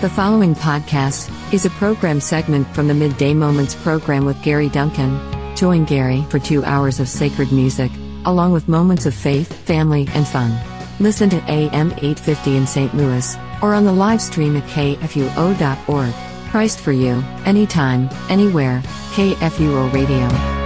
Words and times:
The 0.00 0.08
following 0.08 0.54
podcast 0.54 1.28
is 1.52 1.64
a 1.64 1.70
program 1.70 2.20
segment 2.20 2.72
from 2.72 2.86
the 2.86 2.94
Midday 2.94 3.34
Moments 3.34 3.74
program 3.74 4.24
with 4.24 4.40
Gary 4.44 4.68
Duncan. 4.68 5.18
Join 5.56 5.84
Gary 5.86 6.24
for 6.30 6.38
two 6.38 6.62
hours 6.64 7.00
of 7.00 7.08
sacred 7.08 7.50
music, 7.50 7.90
along 8.24 8.52
with 8.52 8.68
moments 8.68 9.06
of 9.06 9.14
faith, 9.14 9.52
family, 9.52 10.06
and 10.14 10.24
fun. 10.24 10.56
Listen 11.00 11.28
to 11.30 11.42
AM 11.50 11.90
850 11.94 12.56
in 12.56 12.64
St. 12.68 12.94
Louis, 12.94 13.36
or 13.60 13.74
on 13.74 13.84
the 13.84 13.92
live 13.92 14.22
stream 14.22 14.56
at 14.56 14.68
kfuo.org. 14.68 16.14
Christ 16.48 16.78
for 16.78 16.92
you, 16.92 17.20
anytime, 17.44 18.08
anywhere, 18.30 18.80
KFUO 19.14 19.92
Radio. 19.92 20.57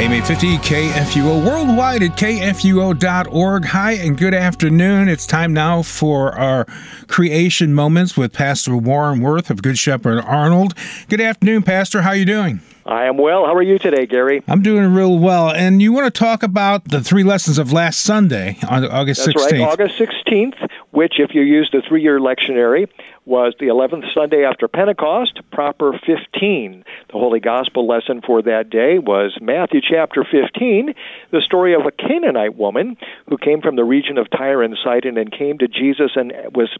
AM 0.00 0.14
850 0.14 0.56
KFUO 0.66 1.44
worldwide 1.44 2.02
at 2.02 2.12
kfuo.org. 2.12 3.64
Hi 3.66 3.92
and 3.92 4.16
good 4.16 4.32
afternoon. 4.32 5.10
It's 5.10 5.26
time 5.26 5.52
now 5.52 5.82
for 5.82 6.32
our 6.38 6.64
creation 7.06 7.74
moments 7.74 8.16
with 8.16 8.32
Pastor 8.32 8.74
Warren 8.78 9.20
Woerth 9.20 9.50
of 9.50 9.60
Good 9.60 9.76
Shepherd 9.76 10.24
Arnold. 10.24 10.74
Good 11.10 11.20
afternoon, 11.20 11.64
Pastor. 11.64 12.00
How 12.00 12.10
are 12.10 12.16
you 12.16 12.24
doing? 12.24 12.60
I 12.86 13.04
am 13.04 13.18
well. 13.18 13.44
How 13.44 13.54
are 13.54 13.62
you 13.62 13.78
today, 13.78 14.06
Gary? 14.06 14.42
I'm 14.48 14.62
doing 14.62 14.94
real 14.94 15.18
well. 15.18 15.50
And 15.50 15.82
you 15.82 15.92
want 15.92 16.06
to 16.06 16.18
talk 16.18 16.42
about 16.42 16.86
the 16.86 17.02
three 17.02 17.22
lessons 17.22 17.58
of 17.58 17.70
last 17.70 18.00
Sunday 18.00 18.56
on 18.66 18.86
August 18.86 19.26
That's 19.26 19.44
16th. 19.44 19.52
right, 19.52 19.60
August 19.60 19.98
16th, 19.98 20.66
which, 20.92 21.20
if 21.20 21.34
you 21.34 21.42
use 21.42 21.68
the 21.74 21.82
three 21.86 22.02
year 22.02 22.18
lectionary, 22.18 22.88
was 23.26 23.54
the 23.60 23.66
11th 23.66 24.12
Sunday 24.14 24.44
after 24.44 24.66
Pentecost, 24.66 25.40
proper 25.52 25.92
15. 25.92 26.84
The 27.08 27.12
Holy 27.12 27.40
Gospel 27.40 27.86
lesson 27.86 28.22
for 28.26 28.42
that 28.42 28.70
day 28.70 28.98
was 28.98 29.36
Matthew 29.40 29.80
chapter 29.82 30.24
15, 30.24 30.94
the 31.30 31.42
story 31.42 31.74
of 31.74 31.82
a 31.86 31.90
Canaanite 31.90 32.56
woman 32.56 32.96
who 33.28 33.36
came 33.36 33.60
from 33.60 33.76
the 33.76 33.84
region 33.84 34.18
of 34.18 34.30
Tyre 34.30 34.62
and 34.62 34.76
Sidon 34.82 35.18
and 35.18 35.30
came 35.30 35.58
to 35.58 35.68
Jesus 35.68 36.12
and 36.16 36.32
was 36.54 36.70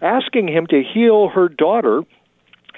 asking 0.00 0.48
him 0.48 0.66
to 0.68 0.82
heal 0.82 1.28
her 1.28 1.48
daughter 1.48 2.02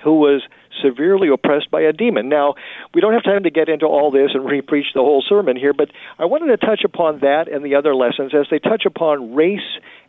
who 0.02 0.14
was 0.14 0.42
severely 0.82 1.28
oppressed 1.28 1.70
by 1.70 1.82
a 1.82 1.92
demon. 1.92 2.28
Now, 2.28 2.54
we 2.94 3.00
don't 3.00 3.12
have 3.12 3.24
time 3.24 3.42
to 3.42 3.50
get 3.50 3.68
into 3.68 3.86
all 3.86 4.10
this 4.10 4.30
and 4.32 4.46
re-preach 4.46 4.86
the 4.94 5.00
whole 5.00 5.22
sermon 5.28 5.56
here, 5.56 5.74
but 5.74 5.91
I 6.18 6.24
wanted 6.24 6.46
to 6.58 6.66
touch 6.66 6.82
upon 6.84 7.20
that 7.20 7.48
and 7.52 7.64
the 7.64 7.74
other 7.74 7.94
lessons 7.94 8.32
as 8.34 8.46
they 8.50 8.58
touch 8.58 8.84
upon 8.86 9.34
race 9.34 9.60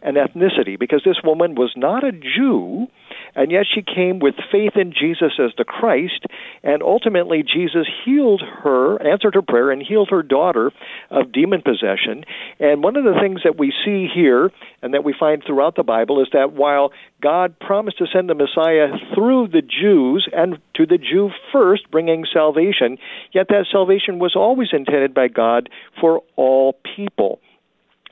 and 0.02 0.18
ethnicity, 0.18 0.80
because 0.80 1.02
this 1.04 1.18
woman 1.24 1.56
was 1.56 1.74
not 1.76 2.04
a 2.06 2.12
Jew, 2.12 2.88
and 3.36 3.52
yet 3.52 3.66
she 3.74 3.82
came 3.82 4.20
with 4.20 4.36
faith 4.52 4.74
in 4.76 4.94
Jesus 4.94 5.34
as 5.40 5.52
the 5.58 5.64
Christ, 5.64 6.26
and 6.64 6.82
ultimately 6.82 7.44
Jesus 7.44 7.88
healed 8.06 8.42
her, 8.64 9.02
answered 9.02 9.36
her 9.36 9.42
prayer, 9.42 9.72
and 9.72 9.82
healed 9.82 10.10
her 10.12 10.24
daughter 10.24 10.72
of 11.10 11.32
demon 11.32 11.62
possession. 11.62 12.24
And 12.60 12.84
one 12.84 12.96
of 12.96 13.04
the 13.04 13.20
things 13.22 13.42
that 13.44 13.58
we 13.58 13.74
see 13.86 14.08
here, 14.14 14.52
and 14.82 14.94
that 14.94 15.04
we 15.04 15.14
find 15.18 15.44
throughout 15.46 15.76
the 15.76 15.84
Bible, 15.84 16.22
is 16.22 16.28
that 16.34 16.54
while 16.54 16.92
God 17.22 17.60
promised 17.60 18.00
to 18.00 18.08
send 18.12 18.30
the 18.30 18.36
Messiah 18.36 18.90
through 19.14 19.50
the 19.50 19.62
Jews 19.62 20.28
and 20.34 20.58
to 20.76 20.86
the 20.86 20.98
Jew 20.98 21.30
first, 21.52 21.90
bringing 21.92 22.26
salvation, 22.32 22.98
yet 23.32 23.48
that 23.50 23.68
salvation 23.72 24.20
was 24.20 24.36
always 24.36 24.70
intended 24.74 25.14
by 25.14 25.28
God 25.28 25.70
for 26.00 26.22
all 26.36 26.76
people 26.96 27.40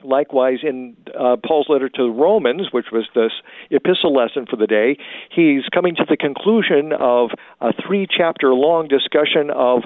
likewise 0.04 0.58
in 0.62 0.96
uh, 1.18 1.36
Paul's 1.44 1.66
letter 1.68 1.88
to 1.88 2.02
the 2.04 2.10
Romans, 2.10 2.68
which 2.72 2.86
was 2.92 3.06
this 3.14 3.32
epistle 3.70 4.14
lesson 4.14 4.46
for 4.48 4.56
the 4.56 4.66
day, 4.66 4.96
he's 5.30 5.62
coming 5.72 5.94
to 5.96 6.04
the 6.08 6.16
conclusion 6.16 6.92
of 6.92 7.30
a 7.60 7.72
three 7.86 8.06
chapter 8.08 8.54
long 8.54 8.88
discussion 8.88 9.50
of 9.50 9.82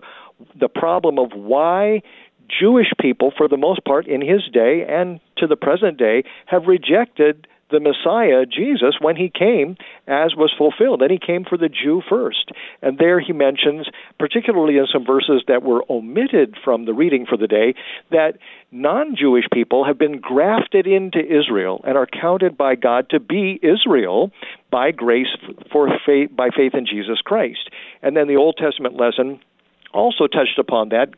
the 0.58 0.68
problem 0.68 1.18
of 1.18 1.30
why 1.34 2.02
Jewish 2.48 2.92
people, 3.00 3.32
for 3.36 3.48
the 3.48 3.56
most 3.56 3.84
part 3.84 4.06
in 4.06 4.20
his 4.20 4.42
day 4.52 4.84
and 4.88 5.20
to 5.38 5.46
the 5.46 5.56
present 5.56 5.98
day, 5.98 6.24
have 6.46 6.66
rejected 6.66 7.46
the 7.74 7.80
Messiah, 7.80 8.46
Jesus, 8.46 8.94
when 9.00 9.16
he 9.16 9.28
came, 9.28 9.76
as 10.06 10.34
was 10.36 10.54
fulfilled. 10.56 11.02
And 11.02 11.10
he 11.10 11.18
came 11.18 11.44
for 11.44 11.58
the 11.58 11.68
Jew 11.68 12.02
first. 12.08 12.52
And 12.80 12.98
there 12.98 13.18
he 13.18 13.32
mentions, 13.32 13.88
particularly 14.18 14.76
in 14.76 14.86
some 14.92 15.04
verses 15.04 15.42
that 15.48 15.62
were 15.62 15.84
omitted 15.90 16.56
from 16.64 16.84
the 16.84 16.94
reading 16.94 17.26
for 17.26 17.36
the 17.36 17.48
day, 17.48 17.74
that 18.10 18.38
non 18.70 19.16
Jewish 19.16 19.44
people 19.52 19.84
have 19.84 19.98
been 19.98 20.20
grafted 20.20 20.86
into 20.86 21.18
Israel 21.18 21.80
and 21.84 21.98
are 21.98 22.06
counted 22.06 22.56
by 22.56 22.76
God 22.76 23.10
to 23.10 23.18
be 23.18 23.58
Israel 23.62 24.30
by 24.70 24.92
grace 24.92 25.34
for 25.72 25.88
faith, 26.06 26.30
by 26.34 26.50
faith 26.56 26.74
in 26.74 26.86
Jesus 26.86 27.20
Christ. 27.24 27.70
And 28.02 28.16
then 28.16 28.28
the 28.28 28.36
Old 28.36 28.56
Testament 28.56 28.96
lesson 28.96 29.40
also 29.92 30.26
touched 30.26 30.58
upon 30.58 30.90
that 30.90 31.10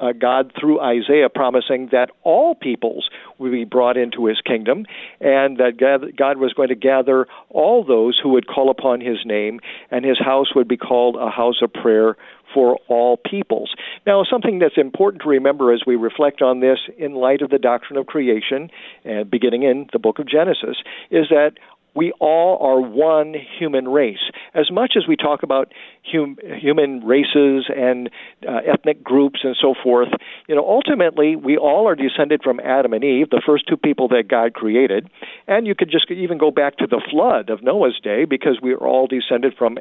uh, 0.00 0.12
God 0.12 0.52
through 0.58 0.80
Isaiah 0.80 1.28
promising 1.28 1.88
that 1.92 2.10
all 2.22 2.54
peoples 2.54 3.08
would 3.38 3.52
be 3.52 3.64
brought 3.64 3.96
into 3.96 4.26
his 4.26 4.40
kingdom 4.40 4.86
and 5.20 5.58
that 5.58 6.12
God 6.16 6.38
was 6.38 6.52
going 6.52 6.68
to 6.68 6.74
gather 6.74 7.26
all 7.50 7.84
those 7.84 8.18
who 8.22 8.30
would 8.30 8.46
call 8.46 8.70
upon 8.70 9.00
his 9.00 9.18
name 9.24 9.60
and 9.90 10.04
his 10.04 10.18
house 10.18 10.54
would 10.54 10.68
be 10.68 10.76
called 10.76 11.16
a 11.16 11.30
house 11.30 11.62
of 11.62 11.72
prayer 11.72 12.16
for 12.54 12.78
all 12.88 13.16
peoples. 13.16 13.74
Now, 14.06 14.24
something 14.24 14.58
that's 14.60 14.78
important 14.78 15.22
to 15.22 15.28
remember 15.28 15.72
as 15.72 15.82
we 15.86 15.96
reflect 15.96 16.42
on 16.42 16.60
this 16.60 16.78
in 16.96 17.14
light 17.14 17.42
of 17.42 17.50
the 17.50 17.58
doctrine 17.58 17.98
of 17.98 18.06
creation, 18.06 18.70
uh, 19.04 19.24
beginning 19.24 19.64
in 19.64 19.88
the 19.92 19.98
book 19.98 20.18
of 20.18 20.28
Genesis, 20.28 20.76
is 21.10 21.26
that 21.30 21.52
we 21.96 22.12
all 22.20 22.58
are 22.60 22.80
one 22.80 23.34
human 23.58 23.88
race. 23.88 24.30
As 24.56 24.70
much 24.70 24.94
as 24.96 25.06
we 25.06 25.16
talk 25.16 25.42
about 25.42 25.72
hum, 26.10 26.36
human 26.60 27.04
races 27.04 27.66
and 27.74 28.08
uh, 28.48 28.60
ethnic 28.66 29.04
groups 29.04 29.40
and 29.42 29.56
so 29.60 29.74
forth, 29.82 30.08
you 30.48 30.54
know, 30.54 30.66
ultimately 30.66 31.36
we 31.36 31.56
all 31.56 31.86
are 31.86 31.94
descended 31.94 32.42
from 32.42 32.58
Adam 32.60 32.92
and 32.92 33.04
Eve, 33.04 33.30
the 33.30 33.42
first 33.44 33.68
two 33.68 33.76
people 33.76 34.08
that 34.08 34.28
God 34.28 34.54
created. 34.54 35.08
And 35.46 35.66
you 35.66 35.74
could 35.74 35.90
just 35.90 36.10
even 36.10 36.38
go 36.38 36.50
back 36.50 36.78
to 36.78 36.86
the 36.86 37.02
flood 37.10 37.50
of 37.50 37.62
Noah's 37.62 38.00
day 38.02 38.24
because 38.24 38.58
we 38.62 38.72
are 38.72 38.86
all 38.86 39.06
descended 39.06 39.54
from 39.58 39.78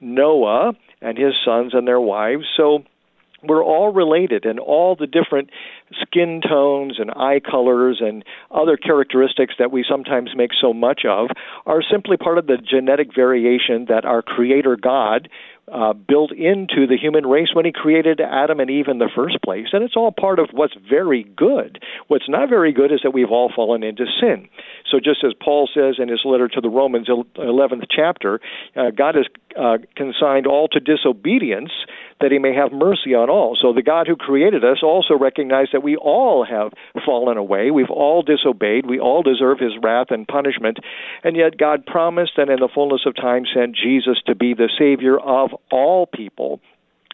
Noah 0.00 0.72
and 1.00 1.18
his 1.18 1.34
sons 1.44 1.74
and 1.74 1.86
their 1.86 2.00
wives. 2.00 2.44
So 2.56 2.84
we're 3.42 3.64
all 3.64 3.92
related 3.92 4.44
and 4.44 4.58
all 4.58 4.96
the 4.96 5.06
different 5.06 5.50
skin 6.00 6.40
tones 6.46 6.96
and 6.98 7.10
eye 7.10 7.40
colors 7.40 8.00
and 8.00 8.24
other 8.50 8.76
characteristics 8.76 9.54
that 9.58 9.72
we 9.72 9.84
sometimes 9.88 10.30
make 10.36 10.50
so 10.60 10.72
much 10.72 11.02
of 11.08 11.28
are 11.66 11.82
simply 11.82 12.16
part 12.16 12.38
of 12.38 12.46
the 12.46 12.56
genetic 12.56 13.14
variation 13.14 13.86
that 13.88 14.04
our 14.04 14.22
creator 14.22 14.76
God 14.76 15.28
uh, 15.70 15.92
built 15.92 16.32
into 16.32 16.86
the 16.86 16.98
human 17.00 17.24
race 17.24 17.48
when 17.54 17.64
he 17.64 17.72
created 17.72 18.20
Adam 18.20 18.58
and 18.58 18.68
Eve 18.68 18.88
in 18.88 18.98
the 18.98 19.08
first 19.14 19.40
place. 19.42 19.68
And 19.72 19.84
it's 19.84 19.96
all 19.96 20.10
part 20.12 20.38
of 20.38 20.48
what's 20.52 20.74
very 20.90 21.22
good. 21.36 21.80
What's 22.08 22.28
not 22.28 22.48
very 22.48 22.72
good 22.72 22.92
is 22.92 23.00
that 23.04 23.12
we've 23.12 23.30
all 23.30 23.50
fallen 23.54 23.82
into 23.82 24.04
sin. 24.20 24.48
So, 24.90 24.98
just 24.98 25.24
as 25.24 25.32
Paul 25.40 25.68
says 25.72 25.96
in 25.98 26.08
his 26.08 26.22
letter 26.24 26.48
to 26.48 26.60
the 26.60 26.68
Romans, 26.68 27.08
11th 27.08 27.86
chapter, 27.88 28.40
uh, 28.76 28.90
God 28.90 29.14
has 29.14 29.26
uh, 29.58 29.78
consigned 29.96 30.46
all 30.46 30.68
to 30.68 30.80
disobedience 30.80 31.70
that 32.22 32.32
he 32.32 32.38
may 32.38 32.54
have 32.54 32.72
mercy 32.72 33.14
on 33.14 33.28
all. 33.28 33.58
So, 33.60 33.72
the 33.72 33.82
God 33.82 34.06
who 34.06 34.16
created 34.16 34.64
us 34.64 34.78
also 34.82 35.14
recognized 35.14 35.70
that 35.72 35.82
we 35.82 35.96
all 35.96 36.44
have 36.44 36.72
fallen 37.04 37.36
away. 37.36 37.70
We've 37.70 37.90
all 37.90 38.22
disobeyed. 38.22 38.86
We 38.86 38.98
all 38.98 39.22
deserve 39.22 39.58
his 39.58 39.72
wrath 39.82 40.06
and 40.10 40.26
punishment. 40.26 40.78
And 41.22 41.36
yet, 41.36 41.58
God 41.58 41.84
promised 41.84 42.38
and 42.38 42.50
in 42.50 42.60
the 42.60 42.68
fullness 42.72 43.02
of 43.06 43.16
time 43.16 43.44
sent 43.52 43.76
Jesus 43.76 44.18
to 44.26 44.34
be 44.34 44.54
the 44.54 44.70
Savior 44.78 45.18
of 45.18 45.50
all 45.70 46.06
people 46.06 46.60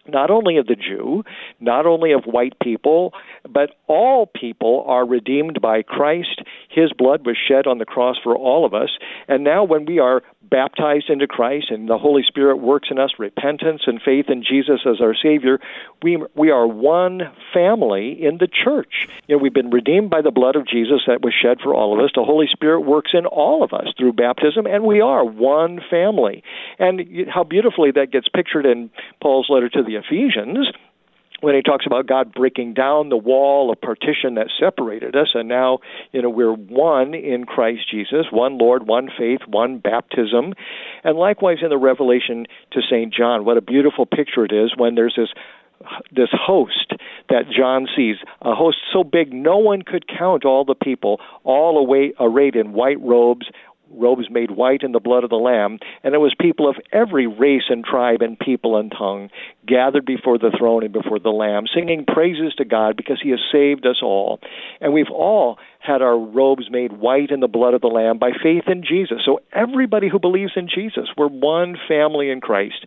not 0.09 0.31
only 0.31 0.57
of 0.57 0.67
the 0.67 0.77
Jew, 0.77 1.25
not 1.61 1.87
only 1.87 2.13
of 2.13 2.25
white 2.25 2.59
people, 2.61 3.13
but 3.49 3.71
all 3.87 4.27
people 4.27 4.85
are 4.87 5.07
redeemed 5.07 5.61
by 5.61 5.83
Christ. 5.83 6.43
His 6.71 6.93
blood 6.93 7.27
was 7.27 7.37
shed 7.37 7.67
on 7.67 7.79
the 7.79 7.85
cross 7.85 8.17
for 8.23 8.37
all 8.37 8.65
of 8.65 8.75
us. 8.75 8.91
And 9.29 9.45
now, 9.45 9.65
when 9.65 9.85
we 9.85 9.99
are 9.99 10.23
baptized 10.51 11.11
into 11.11 11.27
Christ 11.27 11.67
and 11.71 11.89
the 11.89 11.99
Holy 11.99 12.23
Spirit 12.27 12.57
works 12.57 12.89
in 12.91 12.99
us 12.99 13.11
repentance 13.19 13.83
and 13.87 14.01
faith 14.03 14.27
in 14.29 14.43
Jesus 14.43 14.81
as 14.87 15.01
our 15.01 15.15
Savior, 15.15 15.59
we, 16.03 16.23
we 16.35 16.51
are 16.51 16.67
one 16.67 17.23
family 17.53 18.17
in 18.23 18.39
the 18.39 18.49
church. 18.49 19.09
You 19.27 19.37
know, 19.37 19.43
we've 19.43 19.53
been 19.53 19.71
redeemed 19.71 20.11
by 20.11 20.23
the 20.23 20.31
blood 20.31 20.57
of 20.57 20.67
Jesus 20.67 21.03
that 21.07 21.23
was 21.23 21.35
shed 21.35 21.59
for 21.63 21.75
all 21.75 21.93
of 21.93 22.05
us. 22.05 22.11
The 22.15 22.25
Holy 22.25 22.47
Spirit 22.51 22.81
works 22.81 23.11
in 23.13 23.27
all 23.27 23.63
of 23.63 23.73
us 23.73 23.89
through 23.99 24.15
baptism, 24.15 24.67
and 24.67 24.85
we 24.85 25.01
are 25.01 25.25
one 25.25 25.81
family. 25.91 26.43
And 26.79 27.29
how 27.29 27.45
beautifully 27.45 27.91
that 27.93 28.13
gets 28.13 28.29
pictured 28.29 28.67
in 28.67 28.91
Paul's 29.21 29.49
letter 29.51 29.69
to 29.71 29.83
the 29.83 29.97
Ephesians 29.97 30.69
when 31.41 31.55
he 31.55 31.63
talks 31.63 31.87
about 31.87 32.07
God 32.07 32.35
breaking 32.35 32.75
down 32.75 33.09
the 33.09 33.17
wall 33.17 33.71
of 33.71 33.81
partition 33.81 34.35
that 34.35 34.49
separated 34.59 35.15
us, 35.15 35.29
and 35.35 35.49
now 35.49 35.79
you 36.13 36.21
know 36.21 36.31
we're 36.31 36.53
one 36.53 37.15
in 37.15 37.45
Christ 37.45 37.89
Jesus, 37.91 38.27
one 38.31 38.59
Lord, 38.59 38.87
one 38.87 39.09
faith, 39.17 39.41
one 39.47 39.79
baptism, 39.79 40.55
and 41.05 41.17
likewise 41.17 41.59
in 41.63 41.69
the 41.69 41.79
Revelation 41.79 42.47
to 42.73 42.81
Saint 42.89 43.15
John. 43.15 43.45
What 43.45 43.57
a 43.57 43.63
beautiful 43.63 44.07
picture 44.07 44.45
it 44.45 44.53
is 44.53 44.73
when 44.77 44.95
there's 44.95 45.15
this 45.17 45.29
this 46.11 46.31
host 46.33 46.93
that 47.29 47.45
John 47.57 47.87
sees, 47.97 48.17
a 48.43 48.53
host 48.53 48.79
so 48.93 49.05
big 49.05 49.33
no 49.33 49.59
one 49.59 49.83
could 49.83 50.07
count 50.09 50.45
all 50.45 50.65
the 50.65 50.75
people, 50.75 51.21
all 51.45 51.87
arrayed 52.19 52.57
in 52.57 52.73
white 52.73 53.01
robes, 53.01 53.47
robes 53.91 54.27
made 54.31 54.51
white 54.51 54.83
in 54.83 54.93
the 54.93 55.01
blood 55.01 55.25
of 55.25 55.31
the 55.31 55.37
Lamb, 55.37 55.79
and 56.03 56.15
it 56.15 56.19
was 56.19 56.35
people 56.39 56.69
of 56.69 56.77
every 56.93 57.27
race 57.27 57.65
and 57.69 57.85
tribe 57.85 58.23
and 58.23 58.39
people 58.39 58.77
and 58.77 58.93
tongue 58.97 59.31
gathered 59.67 60.07
before 60.07 60.39
the 60.39 60.55
throne 60.57 60.85
and 60.85 60.93
before 60.93 61.19
the 61.19 61.31
Lamb, 61.31 61.65
singing 61.75 62.05
praises 62.07 62.55
to 62.57 62.65
God 62.65 62.97
because 62.97 63.21
He 63.23 63.31
has 63.31 63.41
saved 63.53 63.87
us 63.87 64.01
all. 64.03 64.41
And 64.81 64.93
we've 64.93 65.11
all 65.13 65.59
had 65.81 66.03
our 66.03 66.19
robes 66.19 66.71
made 66.71 66.93
white 66.93 67.31
in 67.31 67.41
the 67.41 67.49
blood 67.49 67.75
of 67.75 67.81
the 67.81 67.89
Lamb 67.89 68.19
by 68.19 68.31
faith 68.43 68.65
in 68.67 68.83
Jesus. 68.83 69.19
So 69.25 69.41
everybody 69.53 70.09
who 70.09 70.19
believes 70.19 70.53
in 70.57 70.69
Jesus, 70.69 71.09
we're 71.17 71.29
one 71.29 71.77
family 71.89 72.31
in 72.31 72.41
Christ. 72.41 72.87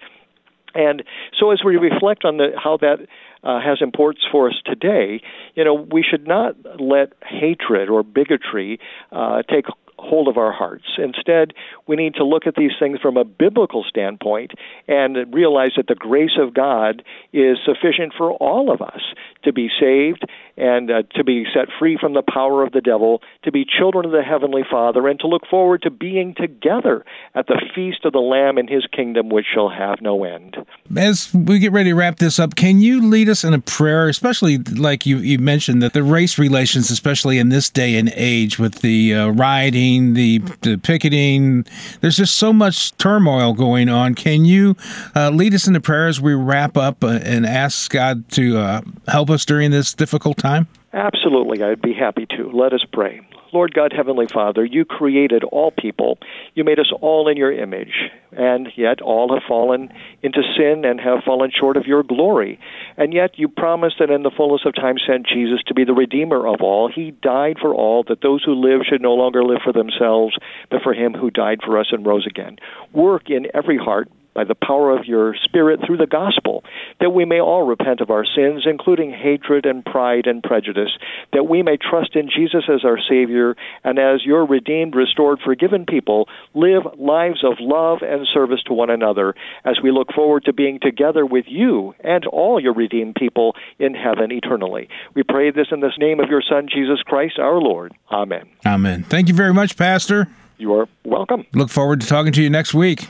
And 0.74 1.03
so, 1.38 1.51
as 1.51 1.59
we 1.65 1.75
reflect 1.75 2.24
on 2.24 2.38
the, 2.38 2.51
how 2.62 2.77
that 2.77 3.00
uh, 3.44 3.59
has 3.59 3.80
importance 3.81 4.24
for 4.31 4.48
us 4.48 4.56
today, 4.65 5.21
you 5.56 5.63
know, 5.63 5.74
we 5.74 6.03
should 6.03 6.27
not 6.27 6.56
let 6.80 7.13
hatred 7.24 7.89
or 7.89 8.03
bigotry 8.03 8.80
uh, 9.12 9.44
take 9.50 9.65
hold 10.01 10.27
of 10.27 10.38
our 10.38 10.51
hearts. 10.51 10.86
Instead, 10.98 11.53
we 11.88 11.95
need 11.95 12.15
to 12.15 12.25
look 12.25 12.48
at 12.48 12.56
these 12.56 12.71
things 12.80 13.00
from 13.00 13.18
a 13.18 13.24
biblical 13.24 13.83
standpoint 13.88 14.51
and 14.88 15.33
realize 15.33 15.71
that 15.77 15.88
the 15.88 15.95
grace 15.95 16.38
of 16.39 16.53
God 16.53 17.03
is 17.33 17.57
sufficient 17.63 18.13
for 18.18 18.31
all 18.33 18.71
of 18.71 18.81
us 18.81 19.01
to 19.44 19.53
be 19.53 19.69
saved 19.80 20.25
and 20.62 20.92
uh, 20.92 21.02
to 21.16 21.24
be 21.24 21.46
set 21.52 21.69
free 21.80 21.98
from 22.00 22.13
the 22.13 22.22
power 22.22 22.63
of 22.63 22.72
the 22.72 22.81
devil, 22.81 23.24
to 23.44 23.52
be 23.52 23.66
children 23.66 24.06
of 24.06 24.12
the 24.12 24.22
Heavenly 24.22 24.62
Father, 24.69 25.08
and 25.08 25.19
to 25.22 25.28
look 25.28 25.42
forward 25.50 25.81
to 25.81 25.90
being 25.90 26.36
together 26.36 27.04
at 27.34 27.48
the 27.48 27.60
feast 27.74 28.06
of 28.06 28.13
the 28.13 28.19
Lamb 28.19 28.60
in 28.60 28.68
His 28.68 28.86
kingdom, 28.96 29.30
which 29.30 29.48
shall 29.52 29.69
have 29.69 30.02
no 30.02 30.24
end. 30.24 30.58
As 30.96 31.34
we 31.34 31.58
get 31.58 31.72
ready 31.72 31.90
to 31.90 31.96
wrap 31.96 32.18
this 32.18 32.38
up, 32.38 32.56
can 32.56 32.80
you 32.80 33.02
lead 33.10 33.28
us 33.28 33.44
in 33.44 33.56
a 33.56 33.60
prayer, 33.60 34.08
especially 34.08 34.60
like 34.60 35.04
you, 35.08 35.18
you 35.18 35.40
mentioned 35.40 35.81
that 35.81 35.94
the 35.94 36.04
race 36.04 36.38
relations, 36.38 36.92
especially 36.92 37.40
in 37.40 37.50
this 37.50 37.68
day 37.68 37.98
and 37.98 38.13
age 38.16 38.60
with 38.60 38.81
the 38.81 39.16
uh, 39.16 39.30
rioting, 39.30 40.13
the, 40.13 40.38
the, 40.62 40.78
picketing, 40.78 41.66
there's 42.02 42.18
just 42.18 42.38
so 42.38 42.54
much 42.54 42.96
turmoil 42.98 43.54
going 43.54 43.90
on. 43.90 44.13
Can 44.13 44.46
you 44.46 44.75
uh, 45.16 45.31
lead 45.31 45.56
us 45.56 45.68
in 45.68 45.75
a 45.75 45.81
prayer 45.81 46.08
as 46.08 46.22
we 46.22 46.36
wrap 46.36 46.78
up 46.78 47.04
uh, 47.04 47.19
and 47.24 47.48
ask 47.48 47.90
God 47.92 48.30
to 48.31 48.60
uh, 48.60 48.81
help 49.08 49.31
us 49.31 49.44
during 49.44 49.72
this 49.72 49.96
difficult 49.96 50.38
time? 50.51 50.68
Absolutely, 50.94 51.63
I'd 51.63 51.81
be 51.81 51.94
happy 51.94 52.25
to. 52.38 52.51
Let 52.51 52.74
us 52.74 52.83
pray. 52.92 53.21
Lord 53.53 53.74
God, 53.74 53.94
Heavenly 53.95 54.27
Father, 54.27 54.63
you 54.63 54.86
created 54.86 55.44
all 55.44 55.71
people. 55.71 56.18
You 56.53 56.63
made 56.63 56.80
us 56.80 56.92
all 57.01 57.27
in 57.27 57.38
your 57.38 57.51
image, 57.51 57.94
and 58.31 58.68
yet 58.77 59.01
all 59.01 59.33
have 59.33 59.44
fallen 59.48 59.92
into 60.21 60.42
sin 60.57 60.86
and 60.86 61.00
have 61.00 61.24
fallen 61.25 61.51
short 61.57 61.75
of 61.75 61.86
your 61.86 62.03
glory. 62.03 62.59
And 62.98 63.13
yet 63.13 63.38
you 63.38 63.48
promised 63.48 63.98
that 64.00 64.09
in 64.09 64.24
the 64.24 64.31
fullness 64.36 64.62
of 64.65 64.75
time 64.75 64.95
sent 65.06 65.27
Jesus 65.27 65.59
to 65.68 65.74
be 65.74 65.83
the 65.83 65.94
Redeemer 65.94 66.48
of 66.48 66.62
all. 66.62 66.89
He 66.94 67.12
died 67.12 67.57
for 67.62 67.74
all, 67.74 68.03
that 68.07 68.21
those 68.21 68.44
who 68.44 68.53
live 68.53 68.81
should 68.89 69.01
no 69.01 69.13
longer 69.13 69.44
live 69.44 69.59
for 69.63 69.74
themselves, 69.74 70.36
but 70.69 70.81
for 70.81 70.94
him 70.94 71.13
who 71.13 71.30
died 71.30 71.59
for 71.65 71.77
us 71.77 71.88
and 71.92 72.06
rose 72.06 72.27
again. 72.27 72.57
Work 72.94 73.30
in 73.30 73.48
every 73.53 73.77
heart 73.77 74.09
by 74.33 74.44
the 74.44 74.56
power 74.56 74.98
of 74.98 75.06
your 75.06 75.36
Spirit 75.44 75.81
through 75.86 75.98
the 75.98 76.07
gospel, 76.07 76.63
that 77.00 77.10
we 77.10 77.25
may 77.25 77.39
all 77.39 77.63
repent 77.63 78.01
of 78.01 78.10
our 78.10 78.25
sins, 78.25 78.63
including 78.66 79.12
hatred 79.12 79.66
and 79.66 79.83
pride 79.83 80.25
and 80.25 80.42
prejudice, 80.42 80.92
that 81.33 81.48
we 81.48 81.63
may 81.63 81.78
trust 81.78 82.16
in 82.16 82.30
Jesus 82.30 82.63
as 82.74 82.86
our 82.86 82.98
Savior, 83.10 83.56
and 83.83 84.00
as 84.00 84.25
your 84.25 84.45
redeemed, 84.45 84.95
restored, 84.95 85.39
forgiven 85.44 85.86
people, 85.86 86.28
live 86.54 86.83
lives 86.98 87.44
of 87.44 87.54
love 87.60 88.00
and 88.01 88.28
service 88.33 88.62
to 88.68 88.74
one 88.74 88.89
another 88.89 89.36
as 89.66 89.80
we 89.83 89.92
look 89.92 90.13
forward 90.13 90.45
to 90.45 90.54
being 90.54 90.80
together 90.81 91.25
with 91.25 91.45
you 91.48 91.94
and 92.04 92.25
all 92.27 92.60
your 92.60 92.74
redeemed 92.74 93.16
people 93.16 93.56
in 93.80 93.94
heaven 93.94 94.31
eternally. 94.31 94.88
We 95.13 95.24
pray 95.24 95.51
this 95.51 95.68
in 95.72 95.81
the 95.81 95.92
name 95.98 96.19
of 96.19 96.30
your 96.30 96.42
Son, 96.48 96.68
Jesus 96.74 97.01
Christ, 97.04 97.38
our 97.39 97.60
Lord. 97.60 97.94
Amen. 98.12 98.50
Amen. 98.66 99.04
Thank 99.04 99.27
you 99.27 99.34
very 99.34 99.54
much, 99.54 99.77
Pastor. 99.77 100.27
You 100.57 100.74
are 100.75 100.88
welcome. 101.04 101.45
Look 101.54 101.69
forward 101.69 102.01
to 102.01 102.07
talking 102.07 102.31
to 102.34 102.42
you 102.42 102.50
next 102.50 102.74
week. 102.74 103.07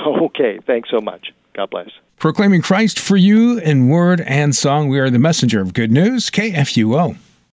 Okay, 0.06 0.58
thanks 0.66 0.90
so 0.90 1.00
much. 1.00 1.32
God 1.54 1.70
bless. 1.70 1.90
Proclaiming 2.18 2.62
Christ 2.62 2.98
for 2.98 3.16
you 3.16 3.58
in 3.58 3.88
word 3.88 4.20
and 4.22 4.54
song, 4.54 4.88
we 4.88 4.98
are 4.98 5.10
the 5.10 5.18
messenger 5.18 5.60
of 5.60 5.74
good 5.74 5.90
news, 5.90 6.30
KFUO. 6.30 7.16